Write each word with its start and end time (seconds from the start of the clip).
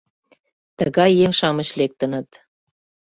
—Тыгай 0.77 1.11
еҥ-шамыч 1.25 1.69
лектыныт 1.79 2.29